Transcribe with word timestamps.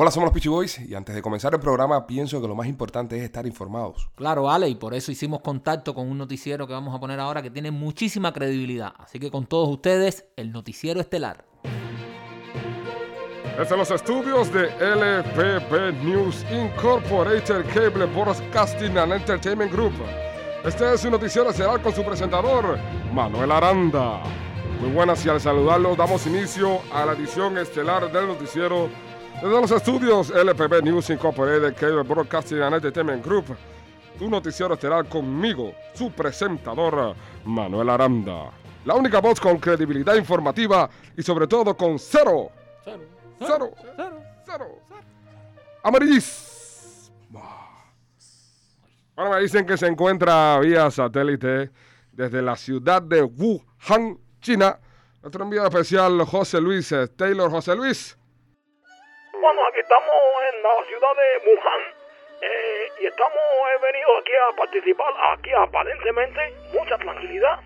Hola, 0.00 0.12
somos 0.12 0.26
los 0.28 0.32
Peachy 0.32 0.48
Boys 0.48 0.78
y 0.78 0.94
antes 0.94 1.12
de 1.12 1.20
comenzar 1.20 1.52
el 1.54 1.58
programa 1.58 2.06
pienso 2.06 2.40
que 2.40 2.46
lo 2.46 2.54
más 2.54 2.68
importante 2.68 3.16
es 3.18 3.24
estar 3.24 3.44
informados. 3.48 4.08
Claro, 4.14 4.48
Ale, 4.48 4.68
y 4.68 4.76
por 4.76 4.94
eso 4.94 5.10
hicimos 5.10 5.40
contacto 5.40 5.92
con 5.92 6.08
un 6.08 6.16
noticiero 6.16 6.68
que 6.68 6.72
vamos 6.72 6.94
a 6.94 7.00
poner 7.00 7.18
ahora 7.18 7.42
que 7.42 7.50
tiene 7.50 7.72
muchísima 7.72 8.32
credibilidad. 8.32 8.92
Así 8.96 9.18
que 9.18 9.28
con 9.28 9.46
todos 9.46 9.68
ustedes, 9.68 10.24
el 10.36 10.52
noticiero 10.52 11.00
estelar. 11.00 11.44
Desde 13.58 13.76
los 13.76 13.90
estudios 13.90 14.52
de 14.52 14.68
LPP 14.78 16.00
News 16.04 16.46
Incorporated 16.48 17.64
Cable 17.74 18.06
Broadcasting 18.06 18.96
and 18.96 19.14
Entertainment 19.14 19.72
Group. 19.72 19.94
Este 20.64 20.94
es 20.94 21.00
su 21.00 21.10
noticiero 21.10 21.50
estelar 21.50 21.82
con 21.82 21.92
su 21.92 22.04
presentador, 22.04 22.78
Manuel 23.12 23.50
Aranda. 23.50 24.22
Muy 24.80 24.90
buenas 24.90 25.26
y 25.26 25.28
al 25.28 25.40
saludarlos 25.40 25.96
damos 25.96 26.24
inicio 26.28 26.82
a 26.92 27.04
la 27.04 27.14
edición 27.14 27.58
estelar 27.58 28.12
del 28.12 28.28
noticiero 28.28 28.88
desde 29.40 29.60
los 29.60 29.70
estudios 29.70 30.30
LPB 30.30 30.82
News 30.82 31.10
Incorporated 31.10 31.74
Cable 31.76 32.02
Broadcasting 32.02 32.60
and 32.60 32.74
Entertainment 32.74 33.24
Group. 33.24 33.56
Tu 34.18 34.28
noticiero 34.28 34.74
estelar 34.74 35.08
conmigo, 35.08 35.72
su 35.94 36.10
presentador, 36.10 37.14
Manuel 37.44 37.88
Aranda. 37.88 38.50
La 38.84 38.94
única 38.94 39.20
voz 39.20 39.38
con 39.38 39.58
credibilidad 39.58 40.16
informativa 40.16 40.90
y 41.16 41.22
sobre 41.22 41.46
todo 41.46 41.76
con 41.76 42.00
cero, 42.00 42.50
Cero. 42.84 43.70
cero, 43.96 44.22
cero, 44.44 44.66
amarillis. 45.84 47.12
Bueno, 49.14 49.32
me 49.32 49.40
dicen 49.40 49.64
que 49.66 49.76
se 49.76 49.86
encuentra 49.86 50.58
vía 50.58 50.90
satélite 50.90 51.70
desde 52.12 52.42
la 52.42 52.56
ciudad 52.56 53.02
de 53.02 53.22
Wuhan, 53.22 54.18
China. 54.40 54.80
Nuestro 55.22 55.44
enviado 55.44 55.68
especial, 55.68 56.24
José 56.24 56.60
Luis 56.60 56.90
eh, 56.90 57.06
Taylor. 57.08 57.50
José 57.50 57.76
Luis. 57.76 58.16
Bueno, 59.48 59.62
aquí 59.66 59.80
estamos 59.80 60.12
en 60.52 60.62
la 60.62 60.74
ciudad 60.84 61.08
de 61.16 61.28
Wuhan 61.48 61.80
eh, 62.42 62.84
y 63.00 63.06
estamos, 63.06 63.32
he 63.72 63.80
venido 63.80 64.08
aquí 64.20 64.32
a 64.36 64.54
participar, 64.56 65.08
aquí 65.32 65.50
aparentemente, 65.56 66.40
mucha 66.76 66.98
tranquilidad. 66.98 67.56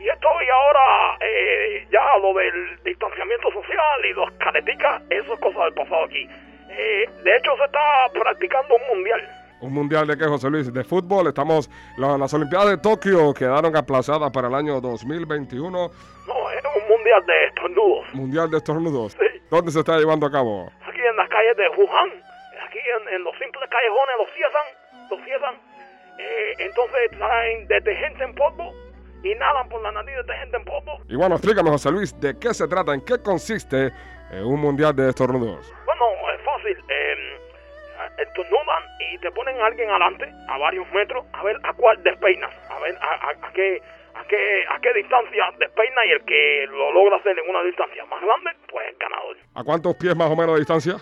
Y 0.00 0.08
estoy 0.08 0.46
ahora, 0.50 1.16
eh, 1.20 1.86
ya 1.92 2.02
lo 2.18 2.34
del 2.34 2.82
distanciamiento 2.82 3.52
social 3.52 3.98
y 4.10 4.12
los 4.14 4.32
careticas, 4.32 5.00
eso 5.10 5.34
es 5.34 5.38
cosa 5.38 5.62
del 5.66 5.74
pasado 5.74 6.04
aquí. 6.06 6.26
Eh, 6.70 7.08
de 7.22 7.36
hecho, 7.36 7.56
se 7.56 7.64
está 7.66 8.08
practicando 8.12 8.74
un 8.74 8.96
mundial. 8.96 9.22
Un 9.60 9.72
mundial 9.74 10.08
de 10.08 10.18
qué, 10.18 10.24
José 10.24 10.50
Luis? 10.50 10.74
De 10.74 10.82
fútbol. 10.82 11.28
Estamos. 11.28 11.70
la- 11.98 12.18
las 12.18 12.34
Olimpiadas 12.34 12.70
de 12.70 12.78
Tokio 12.78 13.32
quedaron 13.32 13.76
aplazadas 13.76 14.32
para 14.32 14.48
el 14.48 14.54
año 14.56 14.80
2021. 14.80 15.70
No, 15.70 16.50
es 16.50 16.64
un 16.82 16.88
mundial 16.88 17.24
de 17.26 17.44
estornudos. 17.46 18.12
Mundial 18.12 18.50
de 18.50 18.56
estornudos. 18.56 19.12
Sí. 19.12 19.40
¿Dónde 19.50 19.70
se 19.70 19.78
está 19.78 19.98
llevando 19.98 20.26
a 20.26 20.32
cabo? 20.32 20.72
Calles 21.42 21.56
de 21.56 21.68
Wuhan, 21.70 22.08
aquí 22.68 22.78
en, 22.78 23.14
en 23.16 23.24
los 23.24 23.36
simples 23.36 23.68
callejones 23.68 24.14
los 24.18 24.30
cierran, 24.32 24.66
los 25.10 25.24
cierran. 25.24 25.54
Eh, 26.18 26.54
entonces 26.58 27.10
traen 27.18 27.66
detergente 27.66 28.22
en 28.22 28.34
polvo, 28.34 28.72
inhalan 29.24 29.68
por 29.68 29.82
la 29.82 29.90
nariz 29.90 30.14
detergente 30.18 30.56
en 30.58 30.64
polvo. 30.64 30.98
Y 31.08 31.16
bueno, 31.16 31.34
explícame, 31.34 31.70
José 31.70 31.90
Luis, 31.90 32.18
¿de 32.20 32.38
qué 32.38 32.54
se 32.54 32.68
trata? 32.68 32.94
¿En 32.94 33.04
qué 33.04 33.20
consiste 33.20 33.86
eh, 34.30 34.40
un 34.44 34.60
mundial 34.60 34.94
de 34.94 35.08
estornudos? 35.08 35.72
Bueno, 35.84 36.04
es 36.32 36.40
fácil. 36.44 36.78
Eh, 36.88 37.38
estornudan 38.18 38.82
y 39.10 39.18
te 39.18 39.30
ponen 39.32 39.60
a 39.60 39.66
alguien 39.66 39.90
adelante, 39.90 40.30
a 40.48 40.58
varios 40.58 40.88
metros, 40.92 41.24
a 41.32 41.42
ver 41.42 41.56
a 41.64 41.72
cuál 41.72 42.00
despeinas, 42.04 42.52
a 42.70 42.78
ver 42.80 42.96
a, 43.00 43.14
a- 43.14 43.48
a 43.48 43.52
qué, 43.52 43.82
a, 44.14 44.24
qué, 44.28 44.64
a 44.68 44.78
qué 44.80 44.92
distancia 44.94 45.44
despeina 45.58 46.06
y 46.06 46.10
el 46.12 46.24
que 46.24 46.66
lo 46.68 46.92
logra 46.92 47.16
hacer 47.16 47.36
en 47.36 47.50
una 47.50 47.62
distancia 47.64 48.04
más 48.06 48.20
grande, 48.22 48.50
pues 48.70 48.86
es 48.92 48.98
ganador. 48.98 49.36
¿A 49.54 49.64
cuántos 49.64 49.96
pies 49.96 50.14
más 50.14 50.30
o 50.30 50.36
menos 50.36 50.54
de 50.54 50.60
distancia? 50.60 50.94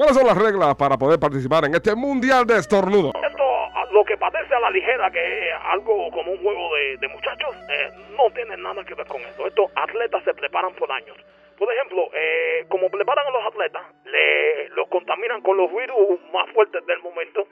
¿Cuáles 0.00 0.16
son 0.16 0.24
las 0.26 0.38
reglas 0.40 0.72
para 0.80 0.96
poder 0.96 1.20
participar 1.20 1.66
en 1.68 1.74
este 1.76 1.92
mundial 1.94 2.46
de 2.48 2.56
estornudos? 2.56 3.12
Esto, 3.20 3.44
a- 3.44 3.84
lo 3.92 4.02
que 4.02 4.16
parece 4.16 4.54
a 4.54 4.60
la 4.60 4.70
ligera, 4.70 5.10
que 5.10 5.20
es 5.20 5.54
algo 5.68 6.08
como 6.10 6.32
un 6.32 6.40
juego 6.40 6.74
de, 6.74 6.96
de 6.96 7.08
muchachos, 7.08 7.52
eh, 7.68 7.90
no 8.16 8.32
tiene 8.32 8.56
nada 8.56 8.82
que 8.82 8.94
ver 8.94 9.04
con 9.06 9.20
eso. 9.20 9.46
Estos 9.46 9.70
atletas 9.76 10.24
se 10.24 10.32
preparan 10.32 10.72
por 10.76 10.90
años. 10.90 11.14
Por 11.58 11.70
ejemplo, 11.70 12.08
eh, 12.14 12.64
como 12.70 12.88
preparan 12.88 13.26
a 13.26 13.30
los 13.30 13.44
atletas, 13.44 13.82
le, 14.06 14.70
los 14.70 14.88
contaminan 14.88 15.42
con 15.42 15.58
los 15.58 15.68
virus 15.70 16.18
más 16.32 16.48
fuertes 16.54 16.80
del 16.86 17.00
momento 17.02 17.44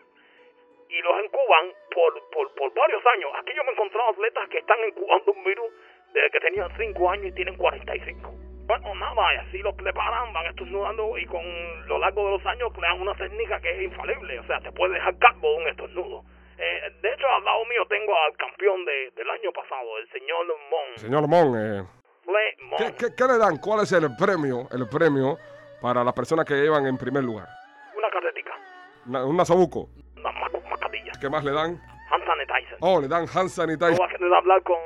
y 0.89 1.03
los 1.03 1.23
incuban 1.23 1.69
por, 1.93 2.17
por, 2.33 2.55
por 2.55 2.73
varios 2.73 3.03
años. 3.13 3.29
Aquí 3.43 3.53
yo 3.55 3.63
me 3.63 3.73
he 3.73 3.75
encontrado 3.75 4.09
atletas 4.09 4.49
que 4.49 4.57
están 4.65 4.79
incubando 4.89 5.33
un 5.33 5.45
virus 5.45 5.69
desde 6.15 6.31
que 6.31 6.41
tenían 6.41 6.71
5 6.79 7.11
años 7.11 7.27
y 7.27 7.33
tienen 7.33 7.59
45. 7.59 8.33
Bueno, 8.69 8.95
nada, 8.97 9.35
y 9.35 9.37
así 9.49 9.59
los 9.59 9.75
preparan, 9.75 10.31
van 10.35 10.45
estornudando 10.47 11.17
y 11.17 11.25
con 11.25 11.43
lo 11.89 11.99
largo 11.99 12.25
de 12.27 12.31
los 12.37 12.47
años 12.47 12.71
crean 12.75 13.01
una 13.01 13.15
técnica 13.15 13.59
que 13.61 13.71
es 13.71 13.83
infalible. 13.83 14.39
O 14.41 14.45
sea, 14.45 14.61
te 14.61 14.71
puede 14.73 14.93
dejar 14.95 15.17
calvo 15.19 15.49
de 15.53 15.57
un 15.57 15.69
estornudo. 15.69 16.23
Eh, 16.59 16.93
de 17.01 17.09
hecho, 17.15 17.27
al 17.35 17.45
lado 17.45 17.65
mío 17.65 17.87
tengo 17.89 18.13
al 18.15 18.37
campeón 18.37 18.85
de, 18.85 19.11
del 19.17 19.31
año 19.31 19.51
pasado, 19.53 19.99
el 19.99 20.09
señor 20.11 20.47
Mon. 20.71 20.99
Señor 20.99 21.29
Mon, 21.29 21.57
eh, 21.57 21.83
Mon. 22.61 22.77
¿qué, 22.79 22.95
qué, 22.95 23.15
qué 23.17 23.25
le 23.25 23.39
dan? 23.39 23.57
¿Cuál 23.57 23.81
es 23.85 23.93
el 23.93 24.15
premio, 24.17 24.69
el 24.71 24.87
premio 24.89 25.39
para 25.81 26.05
las 26.05 26.13
personas 26.13 26.45
que 26.45 26.55
llevan 26.55 26.85
en 26.87 26.99
primer 26.99 27.25
lugar? 27.25 27.47
Una 27.97 28.11
carretica, 28.11 28.53
Una- 29.07 29.25
un 29.25 29.37
nasobuco. 29.37 29.89
una 30.17 30.31
ma- 30.33 30.49
mascarilla, 30.69 31.13
¿Qué 31.19 31.31
más 31.31 31.43
le 31.43 31.53
dan? 31.53 31.81
hand 32.11 32.25
sanitizer. 32.27 32.77
Oh, 32.81 33.01
le 33.01 33.09
dan 33.09 33.23
hand 33.23 33.45
¿No 33.45 33.49
sanitizer. 33.49 33.99
vas 33.99 34.13
a 34.21 34.37
hablar 34.39 34.63
con 34.63 34.77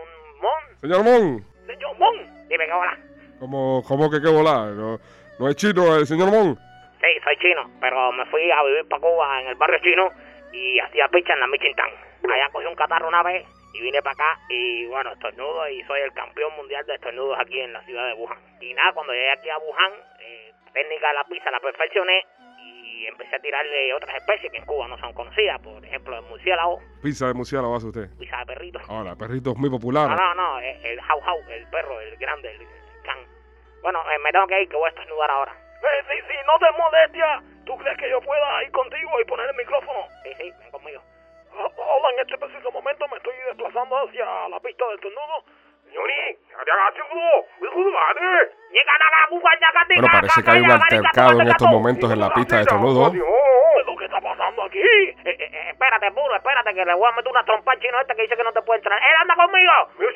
Mon? 0.40 0.76
Señor 0.80 1.02
Mon, 1.02 1.44
Señor 1.66 1.98
Mon. 1.98 2.48
Dime 2.48 2.70
hola. 2.72 2.98
¿Cómo, 3.42 3.82
cómo 3.86 4.08
que 4.08 4.20
qué 4.22 4.28
volar? 4.30 4.70
No, 4.70 4.98
no 5.38 5.48
es 5.48 5.56
chino 5.56 5.96
el 5.96 6.06
señor 6.06 6.30
Mon. 6.30 6.54
Sí, 6.54 7.10
soy 7.24 7.36
chino, 7.38 7.68
pero 7.80 8.12
me 8.12 8.24
fui 8.26 8.48
a 8.52 8.62
vivir 8.62 8.86
para 8.88 9.02
Cuba 9.02 9.40
en 9.42 9.48
el 9.48 9.56
barrio 9.56 9.80
chino 9.82 10.08
y 10.52 10.78
hacía 10.78 11.08
picha 11.08 11.32
en 11.34 11.40
la 11.40 11.48
Michintán. 11.48 11.90
Allá 12.22 12.48
cogí 12.52 12.66
un 12.66 12.76
catarro 12.76 13.08
una 13.08 13.24
vez 13.24 13.44
y 13.74 13.80
vine 13.82 14.00
para 14.02 14.12
acá 14.14 14.38
y 14.48 14.86
bueno, 14.86 15.10
estornudo 15.12 15.68
y 15.68 15.82
soy 15.84 16.00
el 16.02 16.12
campeón 16.12 16.54
mundial 16.56 16.86
de 16.86 16.94
estornudos 16.94 17.36
aquí 17.40 17.58
en 17.58 17.72
la 17.72 17.82
ciudad 17.84 18.06
de 18.06 18.14
Wuhan. 18.14 18.38
Y 18.60 18.72
nada, 18.74 18.92
cuando 18.92 19.12
llegué 19.12 19.32
aquí 19.32 19.50
a 19.50 19.58
Wuhan, 19.58 19.92
eh, 20.20 20.52
técnica 20.72 21.08
de 21.08 21.14
la 21.14 21.24
pizza 21.24 21.50
la 21.50 21.58
perfeccioné 21.58 22.22
y 22.64 23.06
empecé 23.06 23.34
a 23.34 23.40
tirarle 23.40 23.92
otras 23.94 24.14
especies 24.14 24.52
que 24.52 24.58
en 24.58 24.64
Cuba 24.66 24.86
no 24.86 24.96
son 24.98 25.12
conocidas, 25.14 25.58
por 25.60 25.84
ejemplo 25.84 26.16
el 26.16 26.22
murciélago, 26.26 26.78
Pizza 27.02 27.26
de 27.26 27.34
murciélago 27.34 27.74
hace 27.74 27.86
usted. 27.86 28.08
pizza 28.16 28.38
de 28.38 28.46
perrito. 28.46 28.78
Ahora, 28.88 29.16
perrito 29.16 29.50
es 29.50 29.56
muy 29.58 29.68
No, 29.70 29.76
popular. 29.76 30.08
no, 30.16 30.34
no, 30.36 30.60
el, 30.60 30.86
el 30.86 31.00
jau 31.00 31.20
jau, 31.20 31.38
el 31.50 31.66
perro, 31.66 32.00
el 32.00 32.16
grande, 32.18 32.52
el. 32.52 32.60
Bueno, 33.82 33.98
eh, 34.10 34.18
me 34.20 34.30
tengo 34.30 34.46
que 34.46 34.62
ir, 34.62 34.68
que 34.68 34.76
voy 34.76 34.86
a 34.86 34.90
estornudar 34.90 35.30
ahora. 35.30 35.52
Eh, 35.52 36.04
sí, 36.08 36.16
sí, 36.28 36.34
no 36.46 36.58
te 36.58 36.70
molestia. 36.78 37.42
¿Tú 37.66 37.76
crees 37.78 37.98
que 37.98 38.08
yo 38.08 38.20
pueda 38.20 38.64
ir 38.64 38.70
contigo 38.70 39.20
y 39.20 39.24
poner 39.24 39.48
el 39.50 39.56
micrófono? 39.56 40.06
Sí, 40.22 40.32
sí, 40.38 40.52
ven 40.60 40.70
conmigo. 40.70 41.02
Hola, 41.52 42.10
en 42.14 42.20
este 42.20 42.38
preciso 42.38 42.70
momento 42.70 43.06
me 43.08 43.16
estoy 43.16 43.34
desplazando 43.48 43.96
hacia 43.96 44.48
la 44.48 44.60
pista 44.60 44.86
del 44.88 45.00
tornudo. 45.00 45.44
Señori, 45.84 46.38
Bueno, 49.94 50.08
parece 50.10 50.42
que 50.42 50.50
hay 50.50 50.60
un 50.60 50.70
altercado 50.70 51.40
en 51.40 51.48
estos 51.48 51.68
momentos 51.68 52.10
en 52.10 52.20
la 52.20 52.30
pista 52.30 52.56
de 52.56 52.62
estornudos. 52.62 53.14
¿Lo 53.14 53.96
que 53.96 54.04
está 54.04 54.20
pasando 54.20 54.62
aquí? 54.62 54.80
Eh, 54.80 55.14
eh, 55.24 55.36
eh, 55.38 55.70
espérate, 55.70 56.10
puro, 56.12 56.34
espérate, 56.34 56.74
que 56.74 56.84
le 56.84 56.94
voy 56.94 57.08
a 57.08 57.16
meter 57.16 57.30
una 57.30 57.44
trompa 57.44 57.72
al 57.72 57.80
chino 57.80 58.00
este 58.00 58.14
que 58.14 58.22
dice 58.22 58.36
que 58.36 58.44
no 58.44 58.52
te 58.52 58.62
puede 58.62 58.78
entrar. 58.78 58.98
¡Él 58.98 59.14
anda 59.20 59.34
conmigo! 59.34 59.72
¡Yo 59.98 60.06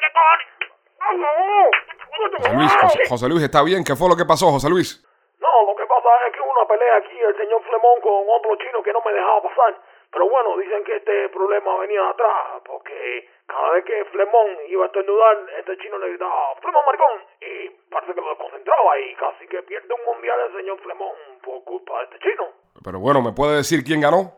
qué 0.00 0.10
cojones! 0.12 0.75
José 1.06 2.54
Luis, 2.54 2.72
José, 2.80 2.98
José 3.08 3.28
Luis, 3.28 3.42
¿está 3.44 3.62
bien? 3.62 3.84
¿Qué 3.84 3.94
fue 3.94 4.08
lo 4.08 4.16
que 4.16 4.26
pasó, 4.26 4.50
José 4.50 4.68
Luis? 4.68 4.98
No, 5.38 5.52
lo 5.66 5.76
que 5.76 5.86
pasa 5.86 6.08
es 6.26 6.32
que 6.34 6.40
hubo 6.40 6.50
una 6.50 6.66
pelea 6.66 6.96
aquí, 6.96 7.18
el 7.18 7.36
señor 7.36 7.62
Flemón 7.62 8.00
con 8.02 8.26
otro 8.26 8.56
chino 8.56 8.82
que 8.82 8.92
no 8.92 9.00
me 9.04 9.12
dejaba 9.12 9.42
pasar. 9.42 9.78
Pero 10.10 10.28
bueno, 10.28 10.56
dicen 10.56 10.82
que 10.84 10.96
este 10.96 11.28
problema 11.28 11.78
venía 11.78 12.00
de 12.00 12.08
atrás, 12.08 12.62
porque 12.64 13.28
cada 13.46 13.70
vez 13.72 13.84
que 13.84 14.04
Flemón 14.06 14.46
iba 14.68 14.84
a 14.84 14.86
estornudar, 14.86 15.46
este 15.58 15.76
chino 15.78 15.98
le 15.98 16.08
gritaba, 16.08 16.54
Flemón 16.60 16.82
maricón, 16.86 17.22
y 17.40 17.70
parece 17.90 18.14
que 18.14 18.20
lo 18.20 18.30
desconcentraba 18.30 18.98
y 18.98 19.14
casi 19.14 19.46
que 19.46 19.62
pierde 19.62 19.94
un 19.94 20.14
mundial 20.14 20.40
el 20.48 20.56
señor 20.56 20.80
Flemón 20.80 21.12
por 21.42 21.62
culpa 21.64 21.98
de 21.98 22.04
este 22.04 22.18
chino. 22.18 22.48
Pero 22.82 22.98
bueno, 22.98 23.22
¿me 23.22 23.32
puede 23.32 23.56
decir 23.56 23.84
quién 23.84 24.00
ganó? 24.00 24.32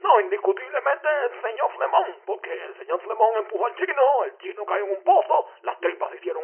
No, 0.00 0.20
indiscutiblemente 0.20 1.08
el 1.30 1.42
señor 1.42 1.70
Flemón, 1.76 2.06
porque 2.24 2.52
el 2.52 2.74
señor 2.78 3.00
Flemón 3.00 3.36
empujó 3.38 3.66
al 3.66 3.74
chino, 3.76 4.02
el 4.24 4.38
chino 4.38 4.64
cayó 4.64 4.84
en 4.84 4.90
un 4.96 5.04
pozo, 5.04 5.46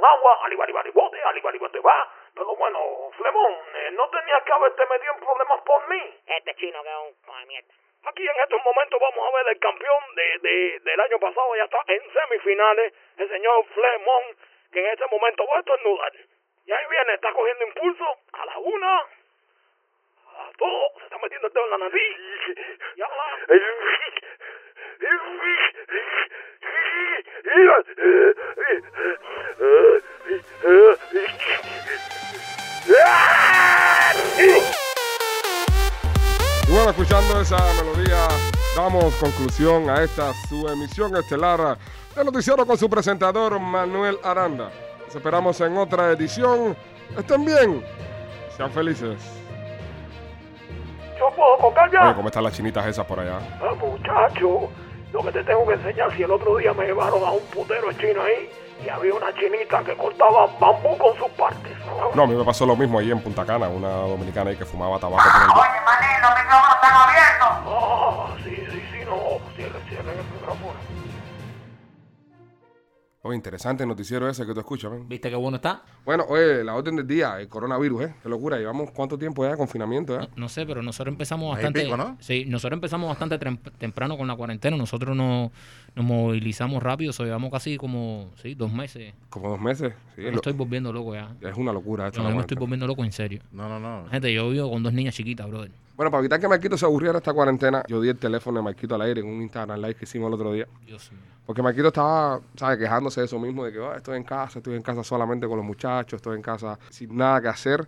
agua, 0.04 0.38
alibaribote, 0.44 1.22
alibaribote 1.22 1.78
va. 1.80 2.08
Pero 2.34 2.56
bueno, 2.56 2.78
Flemón, 3.16 3.52
eh, 3.74 3.90
no 3.92 4.08
tenías 4.10 4.42
que 4.44 4.52
haberte 4.52 4.86
metido 4.86 5.12
en 5.14 5.20
problemas 5.20 5.60
por 5.62 5.88
mí. 5.88 6.14
Este 6.26 6.54
chino 6.56 6.82
que 6.82 6.88
es 6.88 6.96
un 7.28 7.48
mierda. 7.48 7.74
Aquí 8.04 8.26
en 8.26 8.36
estos 8.42 8.60
momentos 8.64 8.98
vamos 9.00 9.28
a 9.28 9.36
ver 9.36 9.48
el 9.48 9.58
campeón 9.60 10.02
de, 10.16 10.38
de- 10.38 10.80
del 10.80 11.00
año 11.00 11.18
pasado, 11.20 11.54
ya 11.56 11.64
está 11.64 11.82
en 11.86 12.00
semifinales, 12.12 12.92
el 13.18 13.28
señor 13.28 13.64
Flemón, 13.66 14.22
que 14.72 14.80
en 14.80 14.86
este 14.86 15.06
momento 15.06 15.46
va 15.46 15.56
a 15.56 15.60
estornudar. 15.60 16.12
Y 16.66 16.72
ahí 16.72 16.84
viene, 16.90 17.14
está 17.14 17.32
cogiendo 17.32 17.64
impulso 17.64 18.16
a 18.32 18.46
la 18.46 18.58
una, 18.58 18.96
a 18.98 20.50
dos, 20.58 20.92
se 20.98 21.04
está 21.04 21.18
metiendo 21.18 21.46
el 21.46 21.52
dedo 21.52 21.64
en 21.64 21.70
la 21.70 21.78
nariz. 21.78 22.16
Y 22.96 23.02
ahora... 23.02 23.24
¡Ah! 27.94 28.31
Damos 38.76 39.14
conclusión 39.16 39.88
a 39.90 40.02
esta 40.02 40.32
su 40.48 40.66
emisión 40.68 41.14
estelar 41.16 41.76
de 42.14 42.24
Noticiero 42.24 42.66
con 42.66 42.76
su 42.78 42.88
presentador 42.88 43.58
Manuel 43.58 44.18
Aranda. 44.24 44.70
Los 45.06 45.14
esperamos 45.14 45.60
en 45.60 45.76
otra 45.76 46.10
edición. 46.10 46.76
Estén 47.16 47.44
bien. 47.44 47.84
Sean 48.56 48.70
felices. 48.70 49.18
Yo 51.18 51.30
puedo 51.36 51.56
tocar 51.68 51.88
Oye, 51.88 51.98
ya. 52.00 52.14
¿cómo 52.14 52.28
están 52.28 52.44
las 52.44 52.54
chinitas 52.54 52.86
esas 52.86 53.06
por 53.06 53.20
allá? 53.20 53.38
Ah, 53.62 53.74
muchacho, 53.78 54.68
lo 55.12 55.22
que 55.22 55.32
te 55.32 55.44
tengo 55.44 55.66
que 55.66 55.74
enseñar, 55.74 56.14
si 56.16 56.22
el 56.22 56.30
otro 56.30 56.56
día 56.56 56.72
me 56.72 56.86
llevaron 56.86 57.22
a 57.24 57.30
un 57.30 57.42
putero 57.54 57.92
chino 57.92 58.22
ahí 58.22 58.50
y 58.84 58.88
había 58.88 59.14
una 59.14 59.32
chinita 59.34 59.84
que 59.84 59.94
cortaba 59.96 60.46
bambú 60.58 60.96
con 60.98 61.16
sus 61.16 61.28
partes. 61.38 61.72
No, 62.14 62.22
a 62.24 62.26
mí 62.26 62.34
me 62.34 62.44
pasó 62.44 62.66
lo 62.66 62.74
mismo 62.74 62.98
ahí 62.98 63.10
en 63.12 63.20
Punta 63.20 63.44
Cana, 63.44 63.68
una 63.68 63.88
dominicana 63.88 64.50
ahí 64.50 64.56
que 64.56 64.64
fumaba 64.64 64.98
tabaco 64.98 65.22
por 65.22 65.42
el 65.42 65.48
Oye, 65.50 65.80
maní, 65.84 66.06
los 66.22 66.30
micrófonos 66.42 66.71
Oye, 73.24 73.36
interesante 73.36 73.84
el 73.84 73.88
noticiero 73.88 74.28
ese 74.28 74.44
que 74.44 74.52
tú 74.52 74.58
escuchas, 74.58 74.90
ven. 74.90 75.08
¿Viste 75.08 75.30
qué 75.30 75.36
bueno 75.36 75.54
está? 75.54 75.84
Bueno, 76.04 76.24
oye, 76.28 76.64
la 76.64 76.74
orden 76.74 76.96
del 76.96 77.06
día, 77.06 77.38
el 77.38 77.46
coronavirus, 77.46 78.02
¿eh? 78.02 78.14
Qué 78.20 78.28
locura, 78.28 78.58
llevamos 78.58 78.90
cuánto 78.90 79.16
tiempo 79.16 79.44
ya 79.44 79.52
de 79.52 79.56
confinamiento, 79.56 80.20
¿eh? 80.20 80.28
No 80.34 80.48
sé, 80.48 80.66
pero 80.66 80.82
nosotros 80.82 81.12
empezamos 81.12 81.52
bastante. 81.52 81.84
pico, 81.84 81.96
¿no? 81.96 82.16
Sí, 82.18 82.46
nosotros 82.48 82.76
empezamos 82.78 83.08
bastante 83.08 83.38
temprano 83.78 84.18
con 84.18 84.26
la 84.26 84.34
cuarentena. 84.34 84.76
Nosotros 84.76 85.14
no, 85.16 85.52
nos 85.94 86.04
movilizamos 86.04 86.82
rápido, 86.82 87.12
so, 87.12 87.22
llevamos 87.22 87.52
casi 87.52 87.76
como 87.76 88.28
sí, 88.42 88.56
dos 88.56 88.72
meses. 88.72 89.14
Como 89.30 89.50
dos 89.50 89.60
meses. 89.60 89.94
Sí, 90.16 90.22
Yo 90.22 90.24
me 90.24 90.30
lo- 90.32 90.36
estoy 90.38 90.54
volviendo 90.54 90.92
loco 90.92 91.14
ya. 91.14 91.32
es 91.42 91.56
una 91.56 91.72
locura 91.72 92.08
esto. 92.08 92.20
Yo 92.20 92.28
la 92.28 92.34
me 92.34 92.40
estoy 92.40 92.56
volviendo 92.56 92.88
loco 92.88 93.04
en 93.04 93.12
serio. 93.12 93.40
No, 93.52 93.68
no, 93.68 93.78
no. 93.78 94.08
Gente, 94.10 94.32
yo 94.32 94.50
vivo 94.50 94.68
con 94.68 94.82
dos 94.82 94.92
niñas 94.92 95.14
chiquitas, 95.14 95.48
brother. 95.48 95.70
Bueno, 96.02 96.10
para 96.10 96.22
evitar 96.22 96.40
que 96.40 96.48
Marquito 96.48 96.76
se 96.76 96.84
aburriera 96.84 97.18
esta 97.18 97.32
cuarentena, 97.32 97.84
yo 97.86 98.00
di 98.00 98.08
el 98.08 98.18
teléfono 98.18 98.58
de 98.58 98.64
Marquito 98.64 98.96
al 98.96 99.02
aire 99.02 99.20
en 99.20 99.28
un 99.28 99.40
Instagram 99.40 99.80
Live 99.80 99.94
que 99.94 100.04
hicimos 100.04 100.26
el 100.26 100.34
otro 100.34 100.52
día. 100.52 100.66
Dios 100.84 101.12
mío. 101.12 101.20
Porque 101.46 101.62
Marquito 101.62 101.86
estaba, 101.86 102.40
¿sabes? 102.56 102.78
Quejándose 102.78 103.20
de 103.20 103.26
eso 103.26 103.38
mismo, 103.38 103.64
de 103.64 103.72
que 103.72 103.78
"Ah, 103.78 103.94
estoy 103.98 104.16
en 104.16 104.24
casa, 104.24 104.58
estoy 104.58 104.74
en 104.74 104.82
casa 104.82 105.04
solamente 105.04 105.46
con 105.46 105.58
los 105.58 105.64
muchachos, 105.64 106.14
estoy 106.18 106.34
en 106.34 106.42
casa 106.42 106.76
sin 106.90 107.16
nada 107.16 107.40
que 107.40 107.46
hacer. 107.46 107.86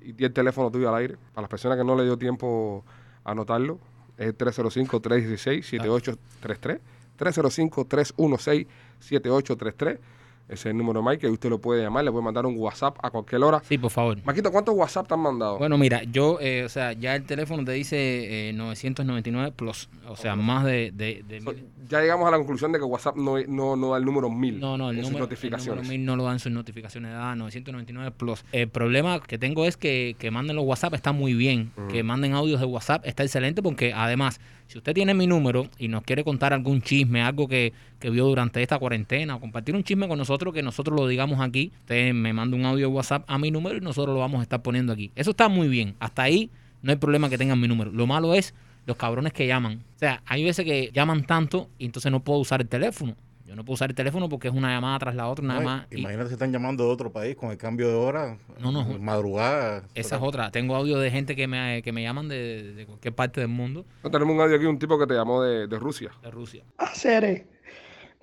Y 0.00 0.12
di 0.12 0.26
el 0.26 0.32
teléfono 0.32 0.70
tuyo 0.70 0.88
al 0.90 0.94
aire. 0.94 1.16
Para 1.34 1.42
las 1.42 1.50
personas 1.50 1.76
que 1.76 1.82
no 1.82 1.96
le 1.96 2.04
dio 2.04 2.16
tiempo 2.16 2.84
a 3.24 3.32
anotarlo, 3.32 3.80
es 4.16 4.28
el 4.28 4.38
305-316-7833. 4.38 6.78
305-316-7833. 7.18 9.98
Ese 10.48 10.54
es 10.54 10.66
el 10.66 10.76
número 10.78 11.02
Mike, 11.02 11.18
que 11.18 11.28
usted 11.28 11.50
lo 11.50 11.60
puede 11.60 11.82
llamar, 11.82 12.04
le 12.04 12.12
puede 12.12 12.22
mandar 12.24 12.46
un 12.46 12.56
WhatsApp 12.56 12.96
a 13.02 13.10
cualquier 13.10 13.42
hora. 13.42 13.60
Sí, 13.64 13.78
por 13.78 13.90
favor. 13.90 14.18
Marquito, 14.24 14.52
¿cuántos 14.52 14.76
WhatsApp 14.76 15.08
te 15.08 15.14
han 15.14 15.20
mandado? 15.20 15.58
Bueno, 15.58 15.76
mira, 15.76 16.04
yo, 16.04 16.38
eh, 16.40 16.62
o 16.64 16.68
sea, 16.68 16.92
ya 16.92 17.16
el 17.16 17.24
teléfono 17.24 17.64
te 17.64 17.72
dice 17.72 18.48
eh, 18.50 18.52
999 18.52 19.52
plus, 19.56 19.88
o 20.06 20.14
sea, 20.14 20.36
más 20.36 20.64
de, 20.64 20.92
de, 20.94 21.24
de 21.28 21.40
So, 21.40 21.52
mil- 21.52 21.66
ya 21.88 22.00
llegamos 22.00 22.28
a 22.28 22.30
la 22.30 22.36
conclusión 22.38 22.70
de 22.70 22.78
que 22.78 22.84
WhatsApp 22.84 23.16
no, 23.16 23.36
no, 23.48 23.74
no 23.74 23.90
da 23.90 23.98
el 23.98 24.04
número 24.04 24.30
1000 24.30 24.60
No, 24.60 24.78
no, 24.78 24.90
el 24.90 24.98
en 24.98 25.02
sus 25.02 25.10
número, 25.12 25.24
el 25.24 25.30
notificaciones. 25.30 25.66
número 25.82 25.88
1000 25.88 26.04
no 26.04 26.16
lo 26.16 26.24
dan 26.24 26.38
sus 26.38 26.52
notificaciones, 26.52 27.10
da 27.12 27.34
999 27.34 28.12
plus. 28.16 28.44
El 28.52 28.68
problema 28.68 29.20
que 29.20 29.38
tengo 29.38 29.64
es 29.66 29.76
que, 29.76 30.14
que 30.18 30.30
manden 30.30 30.54
los 30.56 30.64
WhatsApp 30.64 30.94
está 30.94 31.10
muy 31.12 31.34
bien, 31.34 31.72
que 31.90 32.04
manden 32.04 32.34
audios 32.34 32.60
de 32.60 32.66
WhatsApp 32.66 33.04
está 33.04 33.24
excelente 33.24 33.62
porque 33.62 33.92
además, 33.92 34.40
si 34.66 34.78
usted 34.78 34.94
tiene 34.94 35.14
mi 35.14 35.26
número 35.26 35.68
y 35.78 35.88
nos 35.88 36.02
quiere 36.02 36.24
contar 36.24 36.52
algún 36.52 36.82
chisme, 36.82 37.22
algo 37.22 37.48
que, 37.48 37.72
que 37.98 38.10
vio 38.10 38.24
durante 38.26 38.62
esta 38.62 38.78
cuarentena, 38.78 39.36
o 39.36 39.40
compartir 39.40 39.74
un 39.74 39.84
chisme 39.84 40.08
con 40.08 40.18
nosotros, 40.18 40.52
que 40.52 40.62
nosotros 40.62 40.98
lo 40.98 41.06
digamos 41.06 41.40
aquí, 41.40 41.72
usted 41.80 42.12
me 42.12 42.32
manda 42.32 42.56
un 42.56 42.64
audio 42.64 42.90
WhatsApp 42.90 43.24
a 43.26 43.38
mi 43.38 43.50
número 43.50 43.76
y 43.76 43.80
nosotros 43.80 44.14
lo 44.14 44.20
vamos 44.20 44.40
a 44.40 44.42
estar 44.42 44.62
poniendo 44.62 44.92
aquí. 44.92 45.10
Eso 45.14 45.30
está 45.30 45.48
muy 45.48 45.68
bien, 45.68 45.94
hasta 46.00 46.22
ahí 46.22 46.50
no 46.82 46.92
hay 46.92 46.96
problema 46.98 47.28
que 47.28 47.38
tengan 47.38 47.60
mi 47.60 47.68
número. 47.68 47.90
Lo 47.90 48.06
malo 48.06 48.34
es 48.34 48.54
los 48.86 48.96
cabrones 48.96 49.32
que 49.32 49.46
llaman. 49.46 49.82
O 49.96 49.98
sea, 49.98 50.22
hay 50.26 50.44
veces 50.44 50.64
que 50.64 50.90
llaman 50.92 51.24
tanto 51.24 51.68
y 51.78 51.86
entonces 51.86 52.10
no 52.12 52.20
puedo 52.20 52.38
usar 52.38 52.60
el 52.60 52.68
teléfono. 52.68 53.16
Yo 53.46 53.54
no 53.54 53.64
puedo 53.64 53.74
usar 53.74 53.90
el 53.90 53.94
teléfono 53.94 54.28
porque 54.28 54.48
es 54.48 54.54
una 54.54 54.70
llamada 54.74 54.98
tras 54.98 55.14
la 55.14 55.28
otra, 55.28 55.44
nada 55.46 55.60
No, 55.60 55.66
más. 55.66 55.86
y- 55.90 56.00
Imagínate 56.00 56.28
si 56.28 56.32
están 56.34 56.52
llamando 56.52 56.84
de 56.84 56.90
otro 56.90 57.12
país 57.12 57.36
con 57.36 57.50
el 57.52 57.56
cambio 57.56 57.86
de 57.88 57.94
hora. 57.94 58.36
No, 58.58 58.72
no. 58.72 58.84
Madrugada. 58.98 59.84
esa 59.94 60.16
es 60.16 60.22
otra. 60.22 60.50
Tengo 60.50 60.74
audio 60.74 60.98
de 60.98 61.10
gente 61.12 61.36
que 61.36 61.46
me, 61.46 61.80
que 61.82 61.92
me 61.92 62.02
llaman 62.02 62.28
de, 62.28 62.72
de 62.74 62.86
cualquier 62.86 63.14
parte 63.14 63.40
del 63.40 63.48
mundo, 63.48 63.84
No, 64.02 64.10
tenemos 64.10 64.34
un 64.34 64.40
audio 64.40 64.56
aquí, 64.56 64.66
un 64.66 64.78
tipo 64.80 64.98
que 64.98 65.06
te 65.06 65.14
llamó 65.14 65.42
de, 65.42 65.68
de 65.68 65.78
Rusia. 65.78 66.10
de 66.22 66.30
Rusia. 66.30 66.64
Hacer, 66.78 67.46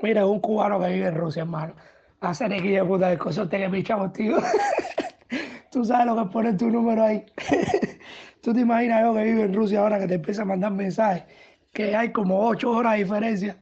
mira, 0.02 0.26
un 0.26 0.40
cubano 0.42 0.80
que 0.82 0.90
vive 0.90 1.08
en 1.08 1.16
Rusia, 1.16 1.44
hermano. 1.44 1.74
Hacer 2.20 2.50
que 2.62 2.70
de 2.70 2.84
puta 2.84 3.08
de 3.10 3.18
cosas 3.18 3.50
te 3.50 3.58
que 3.58 3.70
pichamos, 3.70 4.12
tío. 4.14 4.38
Tú 5.72 5.84
sabes 5.86 6.06
lo 6.06 6.16
que 6.16 6.22
es 6.24 6.28
poner 6.30 6.58
tu 6.58 6.70
número 6.70 7.04
ahí. 7.04 7.26
Tú 8.42 8.54
te 8.54 8.60
imaginas 8.62 9.02
yo 9.04 9.14
que 9.14 9.24
vive 9.24 9.44
en 9.44 9.54
Rusia 9.54 9.80
ahora 9.80 10.00
que 10.00 10.08
te 10.08 10.16
empieza 10.16 10.42
a 10.42 10.46
mandar 10.46 10.72
mensajes, 10.72 11.24
que 11.72 11.96
hay 11.96 12.12
como 12.12 12.40
ocho 12.48 12.72
horas 12.72 12.94
de 12.94 13.04
diferencia. 13.06 13.58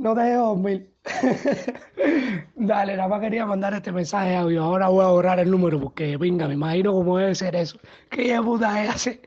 No 0.00 0.14
te 0.14 0.22
dejo 0.22 0.46
dormir. 0.46 0.94
Dale, 2.56 2.96
nada 2.96 3.06
más 3.06 3.20
quería 3.20 3.44
mandar 3.44 3.74
este 3.74 3.92
mensaje 3.92 4.30
de 4.30 4.36
audio. 4.36 4.64
Ahora 4.64 4.88
voy 4.88 5.04
a 5.04 5.08
borrar 5.08 5.38
el 5.40 5.50
número 5.50 5.78
porque, 5.78 6.16
venga, 6.16 6.48
me 6.48 6.54
imagino 6.54 6.94
cómo 6.94 7.18
debe 7.18 7.34
ser 7.34 7.54
eso. 7.54 7.78
¿Qué 8.08 8.40
puta 8.42 8.82
es 8.82 8.88
hace? 8.88 9.20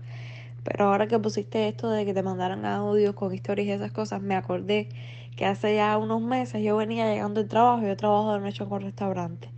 pero 0.64 0.86
ahora 0.86 1.06
que 1.08 1.18
pusiste 1.18 1.68
esto 1.68 1.90
de 1.90 2.04
que 2.04 2.14
te 2.14 2.22
mandaran 2.22 2.64
audios 2.64 3.14
con 3.14 3.34
historias 3.34 3.66
y 3.68 3.70
esas 3.72 3.92
cosas, 3.92 4.22
me 4.22 4.34
acordé 4.36 4.88
que 5.36 5.46
hace 5.46 5.76
ya 5.76 5.96
unos 5.98 6.20
meses 6.20 6.62
yo 6.62 6.76
venía 6.76 7.06
llegando 7.12 7.40
al 7.40 7.48
trabajo, 7.48 7.86
yo 7.86 7.96
trabajo 7.96 8.34
de 8.34 8.40
noche 8.40 8.66
con 8.66 8.82
restaurante, 8.82 9.50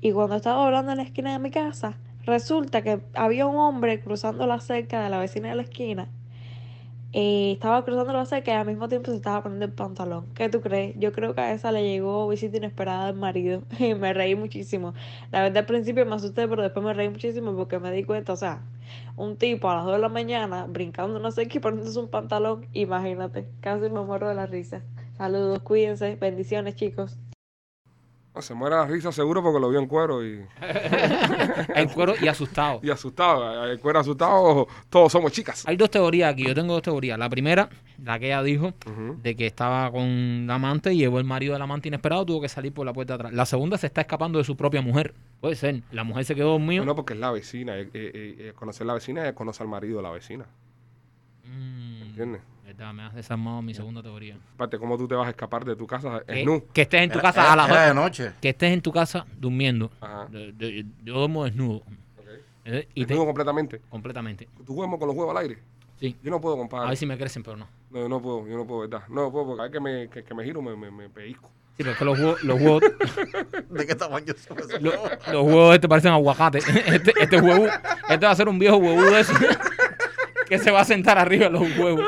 y 0.00 0.12
cuando 0.12 0.36
estaba 0.36 0.64
hablando 0.64 0.92
en 0.92 0.98
la 0.98 1.04
esquina 1.04 1.32
de 1.32 1.38
mi 1.38 1.50
casa, 1.50 1.96
resulta 2.24 2.82
que 2.82 3.00
había 3.14 3.46
un 3.46 3.56
hombre 3.56 4.00
cruzando 4.00 4.46
la 4.46 4.60
cerca 4.60 5.02
de 5.02 5.10
la 5.10 5.18
vecina 5.18 5.48
de 5.48 5.56
la 5.56 5.62
esquina, 5.62 6.08
y 7.12 7.52
estaba 7.52 7.84
cruzando 7.84 8.12
la 8.12 8.24
cerca 8.24 8.52
y 8.52 8.54
al 8.54 8.66
mismo 8.66 8.88
tiempo 8.88 9.10
se 9.10 9.16
estaba 9.16 9.42
poniendo 9.42 9.66
el 9.66 9.72
pantalón. 9.72 10.26
¿Qué 10.34 10.48
tú 10.48 10.62
crees? 10.62 10.94
Yo 10.98 11.12
creo 11.12 11.34
que 11.34 11.42
a 11.42 11.52
esa 11.52 11.70
le 11.70 11.82
llegó 11.82 12.26
visita 12.28 12.56
inesperada 12.56 13.06
del 13.06 13.16
marido 13.16 13.62
y 13.78 13.94
me 13.94 14.14
reí 14.14 14.34
muchísimo. 14.34 14.94
La 15.30 15.42
verdad 15.42 15.58
al 15.58 15.66
principio 15.66 16.06
me 16.06 16.14
asusté, 16.14 16.48
pero 16.48 16.62
después 16.62 16.84
me 16.84 16.94
reí 16.94 17.10
muchísimo 17.10 17.54
porque 17.54 17.78
me 17.78 17.92
di 17.92 18.04
cuenta, 18.04 18.32
o 18.32 18.36
sea, 18.36 18.62
un 19.16 19.36
tipo 19.36 19.70
a 19.70 19.76
las 19.76 19.84
2 19.84 19.94
de 19.94 20.00
la 20.00 20.08
mañana 20.08 20.66
brincando 20.66 21.18
una 21.18 21.30
cerca 21.30 21.58
y 21.58 21.60
poniéndose 21.60 21.98
un 21.98 22.08
pantalón, 22.08 22.66
imagínate, 22.72 23.46
casi 23.60 23.90
me 23.90 24.00
muero 24.00 24.28
de 24.28 24.34
la 24.34 24.46
risa. 24.46 24.82
Saludos, 25.18 25.60
cuídense, 25.60 26.16
bendiciones 26.16 26.74
chicos. 26.76 27.18
No, 28.34 28.40
se 28.40 28.54
muere 28.54 28.76
la 28.76 28.86
risa 28.86 29.12
seguro 29.12 29.42
porque 29.42 29.60
lo 29.60 29.68
vio 29.68 29.78
en 29.78 29.86
cuero 29.86 30.24
y, 30.26 30.42
En 31.74 31.88
cuero 31.90 32.14
y 32.18 32.28
asustado. 32.28 32.80
y 32.82 32.88
asustado. 32.88 33.66
El 33.66 33.78
cuero 33.78 34.00
asustado, 34.00 34.66
todos 34.88 35.12
somos 35.12 35.32
chicas. 35.32 35.64
Hay 35.66 35.76
dos 35.76 35.90
teorías 35.90 36.32
aquí, 36.32 36.44
yo 36.46 36.54
tengo 36.54 36.72
dos 36.72 36.80
teorías. 36.82 37.18
La 37.18 37.28
primera, 37.28 37.68
la 38.02 38.18
que 38.18 38.26
ella 38.28 38.42
dijo, 38.42 38.72
de 39.22 39.36
que 39.36 39.46
estaba 39.46 39.90
con 39.90 40.46
la 40.46 40.54
amante 40.54 40.94
y 40.94 40.98
llevó 40.98 41.18
el 41.18 41.24
marido 41.26 41.52
del 41.52 41.60
amante 41.60 41.88
inesperado, 41.88 42.24
tuvo 42.24 42.40
que 42.40 42.48
salir 42.48 42.72
por 42.72 42.86
la 42.86 42.94
puerta 42.94 43.12
de 43.12 43.14
atrás. 43.16 43.32
La 43.34 43.44
segunda 43.44 43.76
se 43.76 43.86
está 43.86 44.00
escapando 44.00 44.38
de 44.38 44.44
su 44.44 44.56
propia 44.56 44.80
mujer. 44.80 45.12
Puede 45.42 45.54
ser. 45.56 45.82
La 45.92 46.02
mujer 46.02 46.24
se 46.24 46.34
quedó 46.34 46.52
dormida. 46.52 46.84
No, 46.86 46.94
porque 46.94 47.12
es 47.12 47.20
la 47.20 47.32
vecina. 47.32 47.76
eh, 47.78 47.82
eh, 47.92 48.10
eh, 48.14 48.34
eh, 48.38 48.52
conocer 48.54 48.86
la 48.86 48.94
vecina 48.94 49.28
es 49.28 49.34
conocer 49.34 49.64
al 49.64 49.68
marido 49.68 49.98
de 49.98 50.02
la 50.04 50.10
vecina. 50.10 50.46
Mm, 51.44 52.02
¿Entiendes? 52.02 52.40
Verdad, 52.76 52.92
me 52.92 53.02
has 53.04 53.14
desarmado 53.14 53.62
mi 53.62 53.74
segunda 53.74 54.02
teoría. 54.02 54.36
Aparte, 54.54 54.78
¿cómo 54.78 54.96
tú 54.98 55.06
te 55.08 55.14
vas 55.14 55.26
a 55.26 55.30
escapar 55.30 55.64
de 55.64 55.76
tu 55.76 55.86
casa 55.86 56.22
Que, 56.26 56.44
nu? 56.44 56.64
que 56.72 56.82
estés 56.82 57.02
en 57.02 57.10
tu 57.10 57.18
Era- 57.18 57.28
casa 57.32 57.42
era- 57.42 57.52
a 57.52 57.56
las 57.56 57.68
era 57.70 57.86
de 57.88 57.94
noche. 57.94 58.32
Que 58.40 58.48
estés 58.50 58.72
en 58.72 58.80
tu 58.82 58.92
casa 58.92 59.26
durmiendo. 59.38 59.90
Ajá. 60.00 60.28
Yo 60.32 61.14
duermo 61.14 61.44
desnudo. 61.44 61.82
Eh, 62.64 62.86
te- 62.94 63.00
Desnudo 63.00 63.26
completamente. 63.26 63.80
completamente. 63.90 64.48
¿Tú 64.66 64.74
juegas 64.74 64.96
con 64.98 65.08
los 65.08 65.16
huevos 65.16 65.36
al 65.36 65.42
aire? 65.42 65.58
Sí. 65.98 66.16
Yo 66.22 66.30
no 66.30 66.40
puedo, 66.40 66.54
A 66.56 66.58
compadre. 66.58 66.88
ver 66.88 66.96
si 66.96 67.06
me 67.06 67.16
crecen, 67.18 67.42
pero 67.42 67.56
no. 67.56 67.66
No, 67.90 68.08
no 68.08 68.20
puedo, 68.22 68.46
yo 68.48 68.56
no 68.56 68.66
puedo, 68.66 68.80
¿verdad? 68.80 69.02
No 69.08 69.30
puedo, 69.30 69.46
porque 69.46 69.56
cada 69.58 69.68
vez 69.68 69.72
que 69.72 69.80
me, 69.80 70.08
que, 70.08 70.24
que 70.24 70.34
me 70.34 70.44
giro 70.44 70.62
me, 70.62 70.74
me, 70.76 70.90
me 70.90 71.08
pellizco. 71.08 71.48
Sí, 71.76 71.78
pero 71.78 71.92
es 71.92 71.96
que 71.98 72.04
los 72.04 72.18
huevos, 72.18 72.42
los 72.44 72.60
huevos, 72.60 72.82
¿De 73.70 73.86
qué 73.86 73.94
tamaño 73.94 74.34
son 74.36 74.58
esos 74.58 74.82
lo- 74.82 74.90
huevos? 74.90 75.10
los 75.32 75.42
huevos 75.44 75.74
este 75.74 75.88
parecen 75.88 76.12
aguacate. 76.12 76.58
Este, 76.86 77.12
este 77.20 77.40
huevo, 77.40 77.66
este 78.08 78.26
va 78.26 78.32
a 78.32 78.36
ser 78.36 78.48
un 78.48 78.58
viejo 78.58 78.76
huevo 78.76 79.02
de 79.02 79.20
eso 79.20 79.32
que 80.48 80.58
se 80.58 80.70
va 80.70 80.80
a 80.80 80.84
sentar 80.84 81.18
arriba 81.18 81.44
de 81.46 81.50
los 81.52 81.62
huevos. 81.78 82.04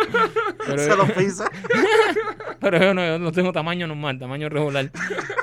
Pero, 0.66 0.78
Se 0.78 0.96
los 0.96 1.10
pisa. 1.12 1.50
pero 2.60 2.78
yo, 2.78 2.94
no, 2.94 3.04
yo 3.04 3.18
no 3.18 3.32
tengo 3.32 3.52
tamaño 3.52 3.86
normal, 3.86 4.18
tamaño 4.18 4.48
regular. 4.48 4.90